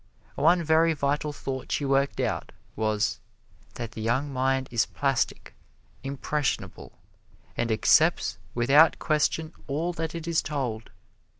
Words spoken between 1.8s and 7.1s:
worked out was, that the young mind is plastic, impressionable